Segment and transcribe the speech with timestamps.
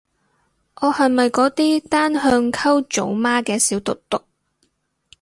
[0.77, 4.23] 我係咪嗰啲單向溝組媽嘅小毒毒